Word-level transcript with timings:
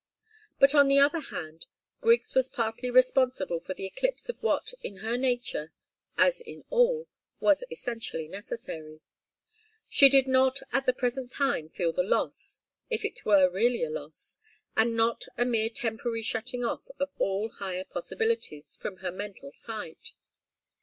But, 0.59 0.73
on 0.73 0.87
the 0.87 0.97
other 0.99 1.19
hand, 1.19 1.67
Griggs 2.01 2.33
was 2.33 2.49
partly 2.49 2.89
responsible 2.89 3.59
for 3.59 3.75
the 3.75 3.85
eclipse 3.85 4.29
of 4.29 4.41
what, 4.41 4.73
in 4.81 4.97
her 5.05 5.15
nature, 5.15 5.71
as 6.17 6.41
in 6.41 6.63
all, 6.71 7.07
was 7.39 7.63
essentially 7.69 8.27
necessary. 8.27 8.99
She 9.89 10.09
did 10.09 10.25
not 10.27 10.59
at 10.73 10.87
the 10.87 10.91
present 10.93 11.29
time 11.29 11.69
feel 11.69 11.93
the 11.93 12.01
loss, 12.01 12.61
if 12.89 13.05
it 13.05 13.25
were 13.25 13.47
really 13.51 13.83
a 13.83 13.91
loss, 13.91 14.39
and 14.75 14.95
not 14.97 15.25
a 15.37 15.45
mere 15.45 15.69
temporary 15.69 16.23
shutting 16.23 16.65
off 16.65 16.81
of 16.97 17.11
all 17.19 17.49
higher 17.49 17.83
possibilities 17.85 18.75
from 18.75 18.97
her 19.05 19.11
mental 19.11 19.51
sight. 19.51 20.13